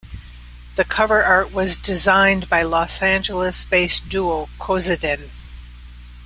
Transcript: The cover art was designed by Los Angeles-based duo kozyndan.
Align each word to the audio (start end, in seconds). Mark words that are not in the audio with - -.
The 0.77 0.83
cover 0.83 1.21
art 1.23 1.53
was 1.53 1.77
designed 1.77 2.49
by 2.49 2.63
Los 2.63 3.03
Angeles-based 3.03 4.09
duo 4.09 4.49
kozyndan. 4.57 5.29